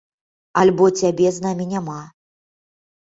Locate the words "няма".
1.75-2.01